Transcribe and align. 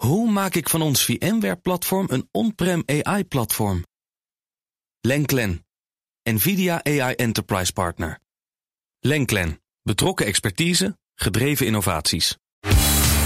Hoe 0.00 0.30
maak 0.30 0.54
ik 0.54 0.68
van 0.68 0.82
ons 0.82 1.04
VMware-platform 1.04 2.06
een 2.10 2.28
on-prem 2.30 2.82
AI-platform? 2.86 3.84
Lenklen, 5.00 5.66
NVIDIA 6.22 6.84
AI 6.84 7.14
Enterprise 7.14 7.72
Partner. 7.72 8.18
Lenklen, 9.00 9.60
betrokken 9.82 10.26
expertise, 10.26 10.98
gedreven 11.14 11.66
innovaties. 11.66 12.36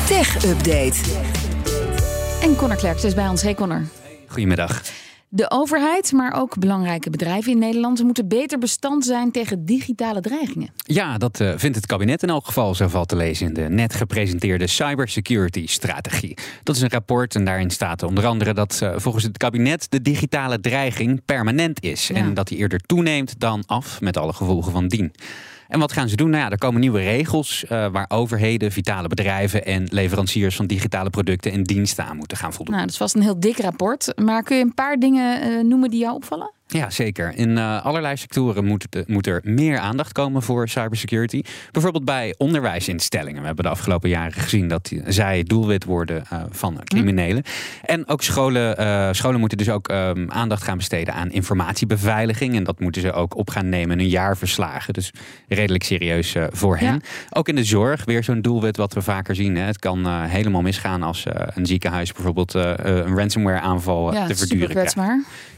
Tech 0.06 0.44
Update. 0.44 1.00
En 2.42 2.56
Connor 2.56 2.76
Klerks 2.76 3.04
is 3.04 3.14
bij 3.14 3.28
ons. 3.28 3.42
Hey 3.42 3.54
Connor. 3.54 3.86
Goedemiddag. 4.26 4.82
De 5.36 5.50
overheid, 5.50 6.12
maar 6.12 6.32
ook 6.32 6.58
belangrijke 6.58 7.10
bedrijven 7.10 7.52
in 7.52 7.58
Nederland 7.58 8.02
moeten 8.02 8.28
beter 8.28 8.58
bestand 8.58 9.04
zijn 9.04 9.30
tegen 9.30 9.64
digitale 9.64 10.20
dreigingen. 10.20 10.72
Ja, 10.76 11.18
dat 11.18 11.40
uh, 11.40 11.52
vindt 11.56 11.76
het 11.76 11.86
kabinet 11.86 12.22
in 12.22 12.28
elk 12.28 12.46
geval, 12.46 12.74
zo 12.74 12.88
valt 12.88 13.08
te 13.08 13.16
lezen 13.16 13.46
in 13.46 13.54
de 13.54 13.60
net 13.60 13.94
gepresenteerde 13.94 14.66
cybersecurity-strategie. 14.66 16.36
Dat 16.62 16.76
is 16.76 16.82
een 16.82 16.90
rapport 16.90 17.34
en 17.34 17.44
daarin 17.44 17.70
staat 17.70 18.02
onder 18.02 18.26
andere 18.26 18.54
dat 18.54 18.80
uh, 18.82 18.92
volgens 18.96 19.24
het 19.24 19.36
kabinet 19.36 19.86
de 19.90 20.02
digitale 20.02 20.60
dreiging 20.60 21.24
permanent 21.24 21.82
is 21.82 22.08
ja. 22.08 22.14
en 22.14 22.34
dat 22.34 22.48
die 22.48 22.58
eerder 22.58 22.80
toeneemt 22.80 23.40
dan 23.40 23.62
af 23.66 24.00
met 24.00 24.16
alle 24.16 24.32
gevolgen 24.32 24.72
van 24.72 24.88
dien. 24.88 25.12
En 25.68 25.78
wat 25.78 25.92
gaan 25.92 26.08
ze 26.08 26.16
doen? 26.16 26.30
Nou 26.30 26.42
ja, 26.44 26.50
er 26.50 26.58
komen 26.58 26.80
nieuwe 26.80 27.00
regels 27.00 27.64
uh, 27.64 27.68
waar 27.68 28.06
overheden, 28.08 28.72
vitale 28.72 29.08
bedrijven 29.08 29.64
en 29.64 29.86
leveranciers 29.90 30.56
van 30.56 30.66
digitale 30.66 31.10
producten 31.10 31.52
en 31.52 31.62
diensten 31.62 32.04
aan 32.04 32.16
moeten 32.16 32.36
gaan 32.36 32.52
voldoen. 32.52 32.74
Nou, 32.74 32.86
dat 32.86 32.94
is 32.94 33.00
vast 33.00 33.14
een 33.14 33.22
heel 33.22 33.40
dik 33.40 33.58
rapport. 33.58 34.12
Maar 34.22 34.42
kun 34.42 34.56
je 34.56 34.62
een 34.62 34.74
paar 34.74 34.96
dingen 34.96 35.48
uh, 35.48 35.64
noemen 35.64 35.90
die 35.90 36.00
jou 36.00 36.14
opvallen? 36.14 36.53
Ja, 36.78 36.90
zeker. 36.90 37.32
In 37.34 37.50
uh, 37.50 37.84
allerlei 37.84 38.16
sectoren 38.16 38.64
moet, 38.64 38.86
de, 38.90 39.04
moet, 39.06 39.26
er 39.26 39.40
meer 39.44 39.78
aandacht 39.78 40.12
komen 40.12 40.42
voor 40.42 40.68
cybersecurity. 40.68 41.42
Bijvoorbeeld 41.70 42.04
bij 42.04 42.34
onderwijsinstellingen. 42.38 43.40
We 43.40 43.46
hebben 43.46 43.64
de 43.64 43.70
afgelopen 43.70 44.08
jaren 44.08 44.32
gezien 44.32 44.68
dat 44.68 44.92
zij 45.06 45.42
doelwit 45.42 45.84
worden 45.84 46.24
uh, 46.32 46.42
van 46.50 46.80
criminelen. 46.84 47.42
Hm. 47.44 47.86
En 47.86 48.08
ook 48.08 48.22
scholen, 48.22 48.80
uh, 48.80 49.08
scholen 49.12 49.40
moeten 49.40 49.58
dus 49.58 49.68
ook 49.70 49.88
um, 49.90 50.30
aandacht 50.30 50.62
gaan 50.62 50.76
besteden 50.76 51.14
aan 51.14 51.30
informatiebeveiliging. 51.30 52.56
En 52.56 52.64
dat 52.64 52.80
moeten 52.80 53.02
ze 53.02 53.12
ook 53.12 53.36
op 53.36 53.50
gaan 53.50 53.68
nemen 53.68 53.90
in 53.90 53.98
hun 53.98 54.08
jaarverslagen. 54.08 54.92
Dus 54.92 55.10
redelijk 55.48 55.84
serieus 55.84 56.34
voor 56.50 56.76
hen. 56.76 56.92
Ja. 56.94 57.00
Ook 57.30 57.48
in 57.48 57.56
de 57.56 57.64
zorg, 57.64 58.04
weer 58.04 58.24
zo'n 58.24 58.42
doelwit 58.42 58.76
wat 58.76 58.94
we 58.94 59.02
vaker 59.02 59.34
zien. 59.34 59.56
Hè. 59.56 59.62
Het 59.62 59.78
kan 59.78 60.24
helemaal 60.26 60.62
misgaan 60.62 61.02
als 61.02 61.24
een 61.54 61.66
ziekenhuis 61.66 62.12
bijvoorbeeld 62.12 62.54
een 62.54 63.16
ransomware 63.16 63.60
aanval 63.60 64.14
ja, 64.14 64.26
te 64.26 64.36
verduren 64.36 64.68
krijgt. 64.68 64.96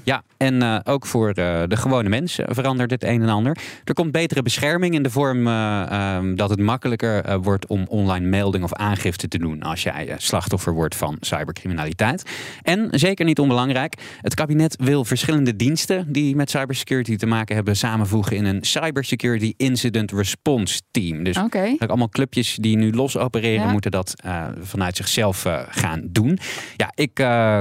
Ja, 0.02 0.22
en 0.36 0.86
ook 0.86 1.05
voor 1.06 1.28
uh, 1.28 1.34
de 1.68 1.76
gewone 1.76 2.08
mens 2.08 2.38
verandert 2.44 2.90
het 2.90 3.04
een 3.04 3.22
en 3.22 3.28
ander. 3.28 3.56
Er 3.84 3.94
komt 3.94 4.12
betere 4.12 4.42
bescherming 4.42 4.94
in 4.94 5.02
de 5.02 5.10
vorm 5.10 5.46
uh, 5.46 6.16
um, 6.16 6.36
dat 6.36 6.50
het 6.50 6.60
makkelijker 6.60 7.40
wordt 7.40 7.66
om 7.66 7.84
online 7.88 8.26
melding 8.26 8.64
of 8.64 8.72
aangifte 8.72 9.28
te 9.28 9.38
doen 9.38 9.62
als 9.62 9.82
jij 9.82 10.14
slachtoffer 10.16 10.72
wordt 10.72 10.96
van 10.96 11.16
cybercriminaliteit. 11.20 12.30
En 12.62 12.88
zeker 12.90 13.24
niet 13.24 13.38
onbelangrijk, 13.38 13.94
het 14.20 14.34
kabinet 14.34 14.76
wil 14.80 15.04
verschillende 15.04 15.56
diensten 15.56 16.12
die 16.12 16.36
met 16.36 16.50
cybersecurity 16.50 17.16
te 17.16 17.26
maken 17.26 17.54
hebben 17.54 17.76
samenvoegen 17.76 18.36
in 18.36 18.44
een 18.44 18.64
Cybersecurity 18.64 19.54
Incident 19.56 20.12
Response 20.12 20.80
Team. 20.90 21.24
Dus 21.24 21.38
okay. 21.38 21.76
allemaal 21.86 22.08
clubjes 22.08 22.54
die 22.54 22.76
nu 22.76 22.92
los 22.92 23.16
opereren, 23.16 23.66
ja. 23.66 23.72
moeten 23.72 23.90
dat 23.90 24.14
vanuit 24.60 24.96
zichzelf 24.96 25.46
gaan 25.68 26.02
doen. 26.10 26.38
Ja, 26.76 26.92
ik 26.94 27.14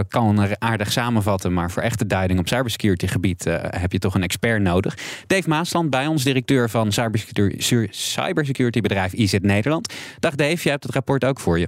kan 0.07 0.39
er 0.39 0.55
aardig 0.59 0.91
samenvatten, 0.91 1.53
maar 1.53 1.71
voor 1.71 1.83
echte 1.83 2.05
duiding 2.05 2.39
op 2.39 2.47
cybersecurity 2.47 3.07
gebied 3.07 3.34
uh, 3.47 3.55
heb 3.59 3.91
je 3.91 3.99
toch 3.99 4.15
een 4.15 4.23
expert 4.23 4.61
nodig. 4.61 4.97
Dave 5.27 5.49
Maasland 5.49 5.89
bij 5.89 6.07
ons, 6.07 6.23
directeur 6.23 6.69
van 6.69 6.91
cybersecurity, 6.91 7.87
cybersecurity 7.89 8.81
bedrijf 8.81 9.13
IZ 9.13 9.35
Nederland. 9.41 9.93
Dag 10.19 10.35
Dave, 10.35 10.63
jij 10.63 10.71
hebt 10.71 10.83
het 10.83 10.93
rapport 10.93 11.25
ook 11.25 11.39
voor 11.39 11.59
je. 11.59 11.67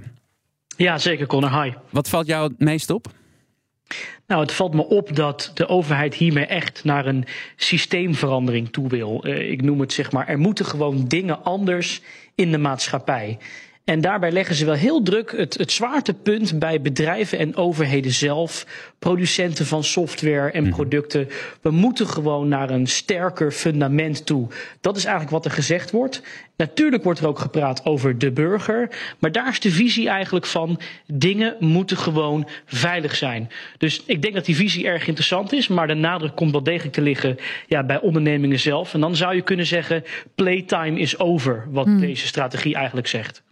Ja, 0.76 0.98
zeker 0.98 1.26
Connor. 1.26 1.62
Hi. 1.62 1.72
Wat 1.90 2.08
valt 2.08 2.26
jou 2.26 2.48
het 2.48 2.58
meest 2.58 2.90
op? 2.90 3.06
Nou, 4.26 4.40
het 4.40 4.52
valt 4.52 4.74
me 4.74 4.86
op 4.86 5.16
dat 5.16 5.50
de 5.54 5.68
overheid 5.68 6.14
hiermee 6.14 6.46
echt 6.46 6.84
naar 6.84 7.06
een 7.06 7.24
systeemverandering 7.56 8.72
toe 8.72 8.88
wil. 8.88 9.26
Uh, 9.26 9.50
ik 9.50 9.62
noem 9.62 9.80
het 9.80 9.92
zeg 9.92 10.12
maar, 10.12 10.28
er 10.28 10.38
moeten 10.38 10.64
gewoon 10.64 11.08
dingen 11.08 11.44
anders 11.44 12.00
in 12.34 12.50
de 12.50 12.58
maatschappij. 12.58 13.38
En 13.88 14.00
daarbij 14.00 14.30
leggen 14.30 14.54
ze 14.54 14.64
wel 14.64 14.74
heel 14.74 15.02
druk 15.02 15.32
het, 15.36 15.58
het 15.58 15.72
zwaartepunt 15.72 16.58
bij 16.58 16.80
bedrijven 16.80 17.38
en 17.38 17.56
overheden 17.56 18.12
zelf, 18.12 18.66
producenten 18.98 19.66
van 19.66 19.84
software 19.84 20.50
en 20.50 20.70
producten. 20.70 21.28
We 21.60 21.70
moeten 21.70 22.06
gewoon 22.06 22.48
naar 22.48 22.70
een 22.70 22.86
sterker 22.86 23.52
fundament 23.52 24.26
toe. 24.26 24.48
Dat 24.80 24.96
is 24.96 25.04
eigenlijk 25.04 25.34
wat 25.34 25.44
er 25.44 25.50
gezegd 25.50 25.90
wordt. 25.90 26.22
Natuurlijk 26.56 27.04
wordt 27.04 27.20
er 27.20 27.26
ook 27.26 27.38
gepraat 27.38 27.84
over 27.84 28.18
de 28.18 28.30
burger, 28.30 28.88
maar 29.18 29.32
daar 29.32 29.48
is 29.48 29.60
de 29.60 29.70
visie 29.70 30.08
eigenlijk 30.08 30.46
van 30.46 30.80
dingen 31.06 31.56
moeten 31.58 31.96
gewoon 31.96 32.48
veilig 32.64 33.16
zijn. 33.16 33.50
Dus 33.78 34.02
ik 34.06 34.22
denk 34.22 34.34
dat 34.34 34.44
die 34.44 34.56
visie 34.56 34.86
erg 34.86 35.06
interessant 35.06 35.52
is, 35.52 35.68
maar 35.68 35.86
de 35.86 35.94
nadruk 35.94 36.36
komt 36.36 36.52
wel 36.52 36.62
degelijk 36.62 36.94
te 36.94 37.02
liggen 37.02 37.36
ja, 37.66 37.84
bij 37.84 38.00
ondernemingen 38.00 38.58
zelf. 38.58 38.94
En 38.94 39.00
dan 39.00 39.16
zou 39.16 39.34
je 39.34 39.42
kunnen 39.42 39.66
zeggen, 39.66 40.04
playtime 40.34 41.00
is 41.00 41.18
over, 41.18 41.66
wat 41.70 41.86
hmm. 41.86 42.00
deze 42.00 42.26
strategie 42.26 42.74
eigenlijk 42.74 43.06
zegt. 43.06 43.46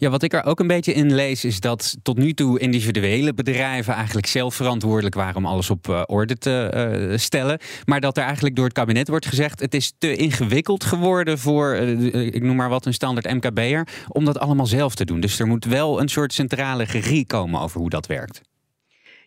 Ja, 0.00 0.10
wat 0.10 0.22
ik 0.22 0.32
er 0.32 0.44
ook 0.44 0.60
een 0.60 0.66
beetje 0.66 0.92
in 0.92 1.14
lees, 1.14 1.44
is 1.44 1.60
dat 1.60 1.96
tot 2.02 2.18
nu 2.18 2.32
toe 2.34 2.58
individuele 2.58 3.34
bedrijven 3.34 3.94
eigenlijk 3.94 4.26
zelf 4.26 4.54
verantwoordelijk 4.54 5.14
waren 5.14 5.36
om 5.36 5.46
alles 5.46 5.70
op 5.70 5.88
uh, 5.88 6.02
orde 6.06 6.38
te 6.38 7.08
uh, 7.10 7.18
stellen. 7.18 7.58
Maar 7.84 8.00
dat 8.00 8.16
er 8.16 8.22
eigenlijk 8.22 8.56
door 8.56 8.64
het 8.64 8.74
kabinet 8.74 9.08
wordt 9.08 9.26
gezegd: 9.26 9.60
het 9.60 9.74
is 9.74 9.92
te 9.98 10.16
ingewikkeld 10.16 10.84
geworden 10.84 11.38
voor, 11.38 11.76
uh, 11.76 12.14
ik 12.14 12.42
noem 12.42 12.56
maar 12.56 12.68
wat, 12.68 12.86
een 12.86 12.94
standaard 12.94 13.34
MKB'er, 13.34 13.88
om 14.08 14.24
dat 14.24 14.38
allemaal 14.38 14.66
zelf 14.66 14.94
te 14.94 15.04
doen. 15.04 15.20
Dus 15.20 15.38
er 15.38 15.46
moet 15.46 15.64
wel 15.64 16.00
een 16.00 16.08
soort 16.08 16.32
centrale 16.32 16.84
regie 16.84 17.26
komen 17.26 17.60
over 17.60 17.80
hoe 17.80 17.90
dat 17.90 18.06
werkt. 18.06 18.40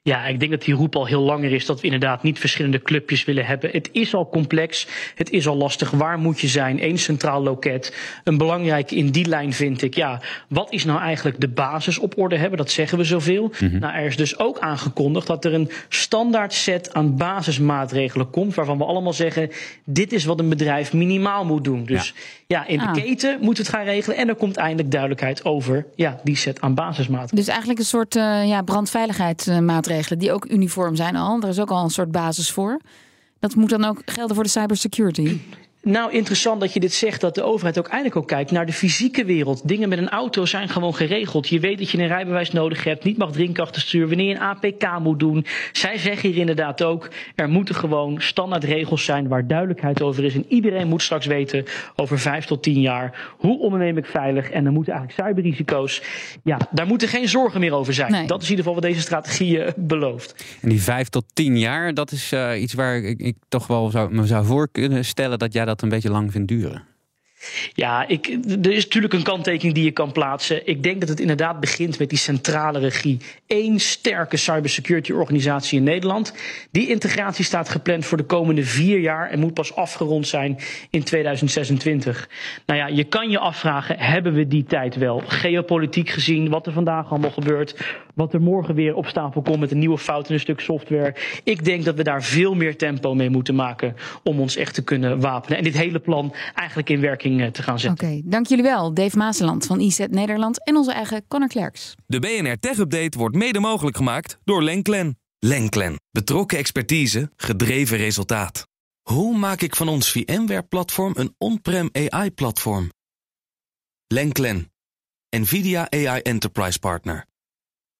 Ja, 0.03 0.25
ik 0.25 0.39
denk 0.39 0.51
dat 0.51 0.62
die 0.62 0.73
roep 0.73 0.95
al 0.95 1.06
heel 1.06 1.22
langer 1.22 1.51
is 1.51 1.66
dat 1.66 1.79
we 1.79 1.85
inderdaad 1.85 2.23
niet 2.23 2.39
verschillende 2.39 2.81
clubjes 2.81 3.25
willen 3.25 3.45
hebben. 3.45 3.69
Het 3.72 3.89
is 3.91 4.13
al 4.13 4.29
complex, 4.29 4.88
het 5.16 5.29
is 5.29 5.47
al 5.47 5.56
lastig. 5.56 5.91
Waar 5.91 6.19
moet 6.19 6.39
je 6.39 6.47
zijn? 6.47 6.84
Eén 6.84 6.97
centraal 6.97 7.44
loket. 7.44 7.95
Een 8.23 8.38
belangrijke 8.38 8.95
in 8.95 9.09
die 9.09 9.28
lijn 9.28 9.53
vind 9.53 9.81
ik, 9.81 9.95
ja, 9.95 10.22
wat 10.47 10.72
is 10.72 10.85
nou 10.85 11.00
eigenlijk 11.00 11.40
de 11.40 11.47
basis 11.47 11.97
op 11.97 12.17
orde 12.17 12.38
hebben? 12.38 12.57
Dat 12.57 12.72
zeggen 12.72 12.97
we 12.97 13.03
zoveel. 13.03 13.44
Mm 13.44 13.69
-hmm. 13.69 13.79
Nou, 13.79 13.94
er 13.94 14.06
is 14.06 14.17
dus 14.17 14.40
ook 14.40 14.59
aangekondigd 14.59 15.28
dat 15.28 15.45
er 15.45 15.53
een 15.53 15.72
standaard 15.90 16.53
set 16.53 16.94
aan 16.94 17.17
basismaatregelen 17.17 18.29
komt, 18.29 18.56
waarvan 18.56 18.78
we 18.78 18.85
allemaal 18.85 19.13
zeggen, 19.13 19.50
dit 19.85 20.13
is 20.13 20.25
wat 20.25 20.40
een 20.40 20.50
bedrijf 20.50 20.94
minimaal 20.94 21.45
moet 21.45 21.63
doen. 21.63 21.85
Dus 21.85 22.13
ja, 22.47 22.59
ja 22.59 22.67
in 22.67 22.78
de 22.78 22.85
ah. 22.85 22.94
keten 22.94 23.38
moeten 23.41 23.63
we 23.63 23.69
het 23.69 23.79
gaan 23.79 23.85
regelen 23.85 24.17
en 24.17 24.28
er 24.28 24.35
komt 24.35 24.57
eindelijk 24.57 24.91
duidelijkheid 24.91 25.45
over 25.45 25.85
ja, 25.95 26.19
die 26.23 26.35
set 26.35 26.61
aan 26.61 26.73
basismaatregelen. 26.73 27.35
Dus 27.35 27.47
eigenlijk 27.47 27.79
een 27.79 27.85
soort 27.85 28.16
uh, 28.16 28.47
ja, 28.47 28.61
brandveiligheidsmaatregelen 28.61 29.91
die 30.19 30.31
ook 30.31 30.52
uniform 30.52 30.96
zijn 30.96 31.16
al. 31.16 31.41
Er 31.41 31.50
is 31.50 31.59
ook 31.59 31.72
al 31.72 31.84
een 31.84 31.90
soort 31.90 32.12
basis 32.12 32.52
voor. 32.52 32.79
Dat 33.40 33.56
moet 33.56 33.69
dan 33.69 33.85
ook 33.85 34.02
gelden 34.06 34.35
voor 34.35 34.44
de 34.44 34.50
cybersecurity. 34.50 35.40
Nou, 35.84 36.12
interessant 36.12 36.59
dat 36.59 36.74
je 36.74 36.80
dit 36.80 36.94
zegt, 36.94 37.22
dat 37.22 37.36
de 37.36 37.44
overheid 37.44 37.80
ook 37.80 37.88
eindelijk 37.88 38.16
ook 38.16 38.28
kijkt 38.28 38.52
naar 38.52 38.66
de 38.66 38.74
fysieke 38.74 39.25
wereld. 39.25 39.68
Dingen 39.68 39.90
met 39.90 39.97
een 39.97 40.09
auto 40.09 40.46
zijn 40.46 40.69
gewoon 40.69 40.96
geregeld. 40.96 41.47
Je 41.47 41.59
weet 41.59 41.78
dat 41.78 41.90
je 41.90 41.97
een 41.97 42.08
rijbewijs 42.08 42.52
nodig 42.52 42.84
hebt, 42.84 43.03
niet 43.03 43.18
mag 43.18 43.31
drinken 43.31 43.64
achter 43.64 43.81
stuur, 43.81 44.08
wanneer 44.08 44.28
je 44.28 44.36
een 44.36 44.41
APK 44.41 45.00
moet 45.00 45.20
doen. 45.20 45.46
Zij 45.72 45.97
zeggen 45.97 46.30
hier 46.30 46.40
inderdaad 46.40 46.84
ook, 46.84 47.09
er 47.36 47.50
moeten 47.50 47.75
gewoon 47.75 48.22
standaard 48.22 48.64
regels 48.64 49.06
zijn 49.06 49.28
waar 49.28 49.47
duidelijkheid 49.47 50.02
over 50.02 50.24
is. 50.24 50.36
En 50.36 50.46
iedereen 50.47 50.88
moet 50.88 51.02
straks 51.02 51.25
weten 51.25 51.66
over 51.96 52.20
vijf 52.20 52.46
tot 52.46 52.64
tien 52.64 52.81
jaar, 52.81 53.36
hoe 53.38 53.59
onderneem 53.59 53.97
ik 53.97 54.06
veilig? 54.06 54.50
En 54.50 54.64
dan 54.64 54.74
moeten 54.74 54.94
eigenlijk 54.94 55.28
cyberrisico's, 55.28 56.02
ja, 56.44 56.58
daar 56.72 56.88
moeten 56.88 57.08
geen 57.08 57.30
zorgen 57.30 57.59
meer 57.59 57.74
over 57.74 57.94
zijn. 57.94 58.12
Nee. 58.12 58.28
Dat 58.28 58.41
is 58.41 58.50
in 58.50 58.50
ieder 58.50 58.66
geval 58.66 58.81
wat 58.81 58.90
deze 58.90 59.02
strategie 59.06 59.58
uh, 59.58 59.68
belooft. 59.75 60.46
En 60.62 60.70
die 60.70 60.81
vijf 60.81 61.09
tot 61.09 61.25
tien 61.34 61.59
jaar, 61.59 61.94
dat 61.94 62.12
is 62.12 62.31
uh, 62.34 62.62
iets 62.62 62.74
waar 62.74 62.97
ik, 62.97 63.20
ik, 63.20 63.36
toch 63.50 63.68
wel 63.68 63.90
zou, 63.90 64.14
me 64.14 64.25
zou 64.25 64.46
voor 64.46 64.70
kunnen 64.72 65.06
stellen 65.06 65.40
dat 65.40 65.53
jij 65.53 65.66
dat 65.66 65.71
een 65.80 65.90
beetje 65.90 66.09
lang 66.09 66.32
vindt 66.32 66.48
duren? 66.48 66.91
Ja, 67.74 68.07
ik, 68.07 68.28
er 68.62 68.72
is 68.72 68.84
natuurlijk 68.84 69.13
een 69.13 69.24
kanttekening 69.24 69.74
die 69.74 69.84
je 69.84 69.91
kan 69.91 70.12
plaatsen. 70.12 70.68
Ik 70.68 70.84
denk 70.84 71.00
dat 71.00 71.09
het 71.09 71.19
inderdaad 71.19 71.59
begint 71.59 72.00
met 72.00 72.09
die 72.09 72.18
centrale 72.18 72.79
regie. 72.79 73.18
Eén 73.47 73.79
sterke 73.79 74.38
cybersecurity 74.38 75.11
organisatie 75.11 75.78
in 75.78 75.84
Nederland. 75.84 76.34
Die 76.72 76.90
integratie 76.90 77.46
staat 77.46 77.70
gepland 77.70 78.05
voor 78.05 78.17
de 78.17 78.23
komende 78.23 78.64
vier 78.64 78.99
jaar 78.99 79.29
en 79.29 79.40
moet 79.40 79.53
pas 79.53 79.76
afgerond 79.76 80.28
zijn 80.28 80.58
in 80.90 81.03
2026. 81.03 82.29
Nou 82.66 82.79
ja, 82.79 82.88
je 82.88 83.03
kan 83.03 83.29
je 83.29 83.40
afvragen, 83.40 83.99
hebben 83.99 84.34
we 84.34 84.47
die 84.47 84.64
tijd 84.64 84.96
wel? 84.96 85.23
Geopolitiek 85.26 86.09
gezien, 86.09 86.49
wat 86.49 86.67
er 86.67 86.73
vandaag 86.73 87.09
allemaal 87.09 87.32
gebeurt. 87.32 87.76
Wat 88.14 88.34
er 88.34 88.41
morgen 88.41 88.76
weer 88.76 88.96
op 88.96 89.08
stapel 89.08 89.41
komt 89.41 89.59
met 89.59 89.72
een 89.72 89.79
nieuwe 89.79 89.97
fout 89.97 90.28
in 90.28 90.34
een 90.34 90.40
stuk 90.40 90.59
software. 90.59 91.16
Ik 91.43 91.66
denk 91.66 91.84
dat 91.84 91.96
we 91.96 92.03
daar 92.03 92.23
veel 92.23 92.55
meer 92.55 92.78
tempo 92.78 93.14
mee 93.16 93.29
moeten 93.29 93.55
maken 93.55 93.96
om 94.23 94.40
ons 94.40 94.55
echt 94.55 94.73
te 94.73 94.84
kunnen 94.84 95.20
wapenen. 95.20 95.58
En 95.58 95.64
dit 95.64 95.78
hele 95.78 95.99
plan 95.99 96.34
eigenlijk 96.55 96.90
in 96.90 97.02
werking 97.02 97.30
te 97.37 97.63
gaan 97.63 97.79
zetten. 97.79 98.05
Oké, 98.05 98.16
okay, 98.16 98.31
dank 98.31 98.47
jullie 98.47 98.63
wel. 98.63 98.93
Dave 98.93 99.17
Maaseland 99.17 99.66
van 99.66 99.79
IZ 99.79 99.99
Nederland 100.09 100.66
en 100.66 100.75
onze 100.75 100.91
eigen 100.91 101.28
Connor 101.28 101.47
Klerks. 101.47 101.95
De 102.05 102.19
BNR 102.19 102.59
Tech 102.59 102.78
Update 102.78 103.17
wordt 103.17 103.35
mede 103.35 103.59
mogelijk 103.59 103.97
gemaakt 103.97 104.37
door 104.43 104.63
Lenklen. 104.63 105.19
Lenklen. 105.39 105.99
Betrokken 106.11 106.57
expertise, 106.57 107.31
gedreven 107.35 107.97
resultaat. 107.97 108.67
Hoe 109.01 109.37
maak 109.37 109.61
ik 109.61 109.75
van 109.75 109.87
ons 109.87 110.11
VMware-platform 110.11 111.13
een 111.17 111.35
on-prem 111.37 111.89
AI-platform? 111.91 112.91
Lenklen. 114.07 114.72
NVIDIA 115.37 115.87
AI 115.89 116.22
Enterprise 116.22 116.79
Partner. 116.79 117.25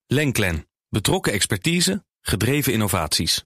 Lenklen. 0.08 0.66
Betrokken 0.90 1.34
expertise, 1.34 2.04
gedreven 2.22 2.74
innovaties. 2.74 3.44